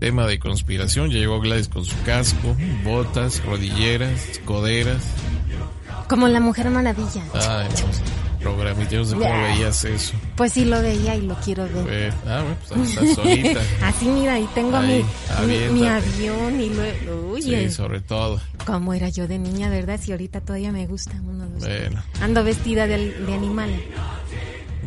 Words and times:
tema 0.00 0.26
de 0.26 0.38
conspiración. 0.40 1.10
Ya 1.10 1.18
llegó 1.18 1.40
Gladys 1.40 1.68
con 1.68 1.84
su 1.84 1.94
casco, 2.02 2.56
botas, 2.82 3.44
rodilleras, 3.44 4.40
coderas. 4.44 5.02
Como 6.08 6.26
la 6.26 6.40
Mujer 6.40 6.70
Maravilla. 6.70 7.22
Ay, 7.34 7.68
no, 7.68 8.40
programitos 8.40 9.10
de 9.10 9.16
cómo 9.16 9.42
veías 9.42 9.84
eso. 9.84 10.14
Pues 10.34 10.54
sí 10.54 10.64
lo 10.64 10.80
veía 10.82 11.14
y 11.14 11.22
lo 11.22 11.34
quiero 11.36 11.64
ver. 11.64 11.84
Pues, 11.84 12.14
ah, 12.26 12.40
bueno, 12.42 12.56
pues 12.68 12.88
estás 12.90 13.14
solita. 13.14 13.60
Así 13.86 14.06
mira, 14.06 14.34
ahí 14.34 14.48
tengo 14.54 14.76
Ahí, 14.78 15.04
mi, 15.46 15.56
mi, 15.68 15.80
mi 15.80 15.86
avión 15.86 16.60
y 16.60 16.70
luego, 16.70 17.32
oye, 17.32 17.68
Sí, 17.68 17.74
sobre 17.74 18.00
todo. 18.00 18.40
cómo 18.66 18.92
era 18.94 19.08
yo 19.10 19.28
de 19.28 19.38
niña, 19.38 19.68
¿verdad? 19.68 20.00
Si 20.02 20.10
ahorita 20.10 20.40
todavía 20.40 20.72
me 20.72 20.86
gusta 20.86 21.12
uno 21.22 21.46
dos. 21.48 21.60
Bueno, 21.60 22.02
Ando 22.22 22.42
vestida 22.42 22.86
de, 22.88 23.12
de 23.12 23.34
animal. 23.34 23.70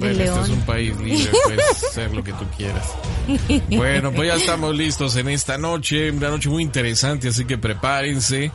Bueno, 0.00 0.12
este 0.12 0.24
león. 0.24 0.44
es 0.44 0.50
un 0.50 0.62
país 0.62 0.96
libre, 1.00 1.30
puedes 1.44 1.84
hacer 1.84 2.14
lo 2.14 2.24
que 2.24 2.32
tú 2.32 2.44
quieras. 2.56 2.94
Bueno, 3.68 4.12
pues 4.12 4.28
ya 4.28 4.34
estamos 4.34 4.74
listos 4.74 5.16
en 5.16 5.28
esta 5.28 5.58
noche, 5.58 6.10
una 6.10 6.30
noche 6.30 6.48
muy 6.48 6.62
interesante, 6.62 7.28
así 7.28 7.44
que 7.44 7.58
prepárense, 7.58 8.50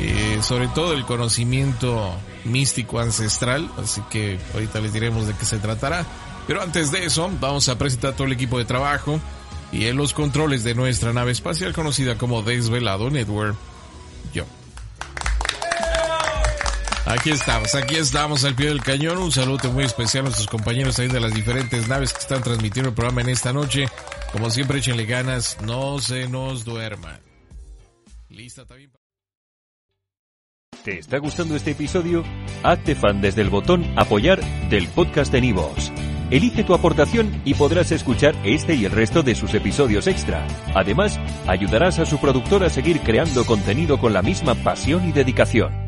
eh, 0.00 0.38
sobre 0.42 0.68
todo 0.68 0.94
el 0.94 1.04
conocimiento 1.04 2.14
místico 2.44 3.00
ancestral, 3.00 3.70
así 3.82 4.00
que 4.10 4.38
ahorita 4.54 4.80
les 4.80 4.92
diremos 4.92 5.26
de 5.26 5.34
qué 5.34 5.44
se 5.44 5.58
tratará. 5.58 6.06
Pero 6.46 6.62
antes 6.62 6.90
de 6.90 7.04
eso, 7.04 7.30
vamos 7.40 7.68
a 7.68 7.78
presentar 7.78 8.14
todo 8.14 8.26
el 8.26 8.32
equipo 8.32 8.58
de 8.58 8.64
trabajo 8.64 9.20
y 9.72 9.86
en 9.86 9.96
los 9.96 10.12
controles 10.12 10.62
de 10.62 10.74
nuestra 10.74 11.12
nave 11.12 11.32
espacial 11.32 11.72
conocida 11.72 12.16
como 12.16 12.42
Desvelado 12.42 13.10
Network, 13.10 13.56
Aquí 17.06 17.30
estamos, 17.30 17.74
aquí 17.74 17.96
estamos 17.96 18.44
al 18.44 18.54
pie 18.54 18.68
del 18.68 18.82
cañón. 18.82 19.18
Un 19.18 19.30
saludo 19.30 19.70
muy 19.70 19.84
especial 19.84 20.22
a 20.22 20.24
nuestros 20.24 20.48
compañeros 20.48 20.98
ahí 20.98 21.08
de 21.08 21.20
las 21.20 21.34
diferentes 21.34 21.86
naves 21.86 22.14
que 22.14 22.20
están 22.20 22.42
transmitiendo 22.42 22.88
el 22.88 22.94
programa 22.94 23.20
en 23.20 23.28
esta 23.28 23.52
noche. 23.52 23.86
Como 24.32 24.48
siempre, 24.48 24.78
échenle 24.78 25.04
ganas, 25.04 25.58
no 25.60 25.98
se 25.98 26.28
nos 26.28 26.64
duerman. 26.64 27.20
Lista 28.30 28.64
también. 28.64 28.90
¿Te 30.82 30.98
está 30.98 31.18
gustando 31.18 31.56
este 31.56 31.72
episodio? 31.72 32.24
Hazte 32.62 32.94
fan 32.94 33.20
desde 33.20 33.42
el 33.42 33.50
botón 33.50 33.84
Apoyar 33.96 34.40
del 34.70 34.88
podcast 34.88 35.30
de 35.30 35.42
Nivos. 35.42 35.92
Elige 36.30 36.64
tu 36.64 36.74
aportación 36.74 37.42
y 37.44 37.52
podrás 37.54 37.92
escuchar 37.92 38.34
este 38.44 38.74
y 38.74 38.86
el 38.86 38.92
resto 38.92 39.22
de 39.22 39.34
sus 39.34 39.52
episodios 39.52 40.06
extra. 40.06 40.46
Además, 40.74 41.20
ayudarás 41.46 41.98
a 41.98 42.06
su 42.06 42.18
productor 42.18 42.64
a 42.64 42.70
seguir 42.70 43.00
creando 43.00 43.44
contenido 43.44 43.98
con 43.98 44.14
la 44.14 44.22
misma 44.22 44.54
pasión 44.54 45.06
y 45.06 45.12
dedicación. 45.12 45.83